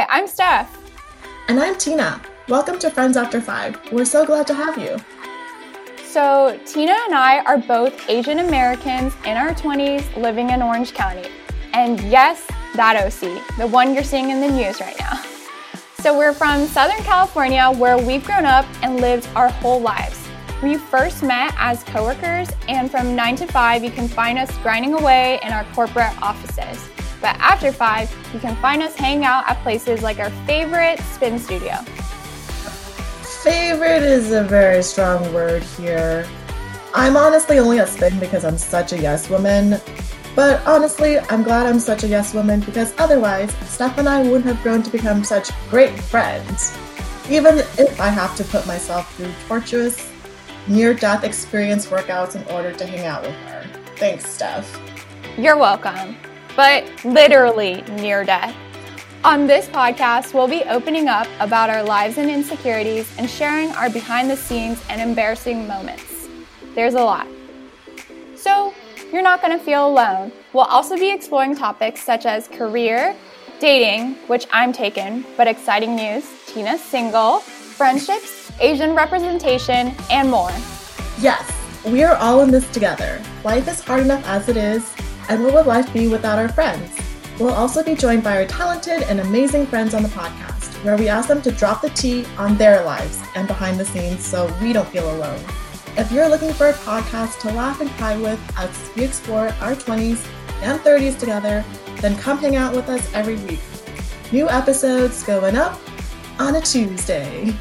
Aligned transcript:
Hi, 0.00 0.18
I'm 0.18 0.26
Steph. 0.26 0.78
And 1.48 1.60
I'm 1.60 1.76
Tina. 1.76 2.22
Welcome 2.48 2.78
to 2.78 2.88
Friends 2.88 3.18
After 3.18 3.38
Five. 3.38 3.78
We're 3.92 4.06
so 4.06 4.24
glad 4.24 4.46
to 4.46 4.54
have 4.54 4.78
you. 4.78 4.96
So, 6.06 6.58
Tina 6.64 6.96
and 7.04 7.14
I 7.14 7.40
are 7.40 7.58
both 7.58 8.08
Asian 8.08 8.38
Americans 8.38 9.12
in 9.26 9.36
our 9.36 9.50
20s 9.50 10.16
living 10.16 10.48
in 10.48 10.62
Orange 10.62 10.94
County. 10.94 11.28
And 11.74 12.00
yes, 12.04 12.46
that 12.76 12.96
OC, 12.96 13.58
the 13.58 13.66
one 13.66 13.92
you're 13.92 14.02
seeing 14.02 14.30
in 14.30 14.40
the 14.40 14.50
news 14.50 14.80
right 14.80 14.98
now. 14.98 15.22
So, 15.98 16.16
we're 16.16 16.32
from 16.32 16.64
Southern 16.64 17.04
California 17.04 17.70
where 17.70 17.98
we've 17.98 18.24
grown 18.24 18.46
up 18.46 18.64
and 18.82 19.02
lived 19.02 19.28
our 19.36 19.50
whole 19.50 19.82
lives. 19.82 20.26
We 20.62 20.78
first 20.78 21.22
met 21.22 21.54
as 21.58 21.84
coworkers, 21.84 22.48
and 22.68 22.90
from 22.90 23.14
9 23.14 23.36
to 23.36 23.46
5, 23.46 23.84
you 23.84 23.90
can 23.90 24.08
find 24.08 24.38
us 24.38 24.50
grinding 24.62 24.94
away 24.94 25.40
in 25.42 25.52
our 25.52 25.64
corporate 25.74 26.16
offices. 26.22 26.88
But 27.20 27.36
after 27.38 27.70
5, 27.70 28.30
you 28.32 28.40
can 28.40 28.56
find 28.56 28.82
us 28.82 28.96
hanging 28.96 29.24
out 29.24 29.48
at 29.48 29.62
places 29.62 30.02
like 30.02 30.18
our 30.18 30.30
favorite 30.46 30.98
spin 31.00 31.38
studio. 31.38 31.76
Favorite 33.42 34.02
is 34.02 34.32
a 34.32 34.42
very 34.42 34.82
strong 34.82 35.32
word 35.34 35.62
here. 35.62 36.26
I'm 36.94 37.16
honestly 37.16 37.58
only 37.58 37.78
a 37.78 37.86
spin 37.86 38.18
because 38.18 38.44
I'm 38.44 38.58
such 38.58 38.92
a 38.92 38.98
yes 38.98 39.28
woman. 39.28 39.80
But 40.34 40.64
honestly, 40.66 41.18
I'm 41.18 41.42
glad 41.42 41.66
I'm 41.66 41.78
such 41.78 42.04
a 42.04 42.08
yes 42.08 42.32
woman 42.32 42.60
because 42.60 42.94
otherwise, 42.98 43.52
Steph 43.68 43.98
and 43.98 44.08
I 44.08 44.22
wouldn't 44.22 44.46
have 44.46 44.62
grown 44.62 44.82
to 44.82 44.90
become 44.90 45.22
such 45.22 45.50
great 45.68 45.98
friends. 45.98 46.76
Even 47.28 47.58
if 47.58 48.00
I 48.00 48.08
have 48.08 48.34
to 48.36 48.44
put 48.44 48.66
myself 48.66 49.14
through 49.16 49.32
torturous, 49.46 50.10
near 50.66 50.94
death 50.94 51.24
experience 51.24 51.86
workouts 51.86 52.34
in 52.34 52.44
order 52.54 52.72
to 52.72 52.86
hang 52.86 53.06
out 53.06 53.22
with 53.22 53.34
her. 53.34 53.64
Thanks, 53.96 54.26
Steph. 54.26 54.80
You're 55.36 55.56
welcome 55.56 56.16
but 56.56 56.84
literally 57.04 57.82
near 57.96 58.24
death. 58.24 58.54
On 59.22 59.46
this 59.46 59.66
podcast, 59.66 60.32
we'll 60.32 60.48
be 60.48 60.62
opening 60.64 61.08
up 61.08 61.26
about 61.40 61.68
our 61.68 61.82
lives 61.82 62.16
and 62.16 62.30
insecurities 62.30 63.12
and 63.18 63.28
sharing 63.28 63.70
our 63.72 63.90
behind 63.90 64.30
the 64.30 64.36
scenes 64.36 64.82
and 64.88 65.00
embarrassing 65.00 65.66
moments. 65.66 66.28
There's 66.74 66.94
a 66.94 67.02
lot. 67.02 67.26
So, 68.34 68.72
you're 69.12 69.22
not 69.22 69.42
going 69.42 69.58
to 69.58 69.62
feel 69.62 69.86
alone. 69.86 70.32
We'll 70.52 70.64
also 70.64 70.96
be 70.96 71.10
exploring 71.10 71.54
topics 71.54 72.02
such 72.02 72.26
as 72.26 72.48
career, 72.48 73.14
dating, 73.58 74.14
which 74.26 74.46
I'm 74.52 74.72
taken, 74.72 75.26
but 75.36 75.46
exciting 75.46 75.94
news, 75.96 76.24
Tina's 76.46 76.80
single, 76.80 77.40
friendships, 77.40 78.50
Asian 78.60 78.94
representation, 78.94 79.94
and 80.10 80.30
more. 80.30 80.52
Yes, 81.20 81.50
we 81.84 82.02
are 82.04 82.16
all 82.16 82.40
in 82.40 82.50
this 82.50 82.68
together. 82.70 83.20
Life 83.44 83.68
is 83.68 83.80
hard 83.80 84.04
enough 84.04 84.24
as 84.26 84.48
it 84.48 84.56
is, 84.56 84.90
and 85.30 85.44
what 85.44 85.54
would 85.54 85.66
life 85.66 85.92
be 85.92 86.08
without 86.08 86.40
our 86.40 86.48
friends? 86.48 86.90
We'll 87.38 87.54
also 87.54 87.84
be 87.84 87.94
joined 87.94 88.24
by 88.24 88.36
our 88.36 88.46
talented 88.46 89.04
and 89.04 89.20
amazing 89.20 89.64
friends 89.64 89.94
on 89.94 90.02
the 90.02 90.08
podcast, 90.08 90.74
where 90.84 90.96
we 90.96 91.08
ask 91.08 91.28
them 91.28 91.40
to 91.42 91.52
drop 91.52 91.82
the 91.82 91.90
tea 91.90 92.26
on 92.36 92.56
their 92.56 92.84
lives 92.84 93.22
and 93.36 93.46
behind 93.46 93.78
the 93.78 93.84
scenes 93.84 94.24
so 94.24 94.52
we 94.60 94.72
don't 94.72 94.88
feel 94.88 95.08
alone. 95.08 95.40
If 95.96 96.10
you're 96.10 96.28
looking 96.28 96.52
for 96.52 96.70
a 96.70 96.72
podcast 96.72 97.38
to 97.42 97.52
laugh 97.52 97.80
and 97.80 97.88
cry 97.90 98.16
with 98.16 98.40
as 98.58 98.90
we 98.96 99.04
explore 99.04 99.50
our 99.60 99.76
20s 99.76 100.26
and 100.62 100.80
30s 100.80 101.16
together, 101.16 101.64
then 102.00 102.18
come 102.18 102.38
hang 102.38 102.56
out 102.56 102.74
with 102.74 102.88
us 102.88 103.08
every 103.14 103.36
week. 103.36 103.60
New 104.32 104.48
episodes 104.48 105.22
going 105.22 105.56
up 105.56 105.78
on 106.40 106.56
a 106.56 106.60
Tuesday. 106.60 107.54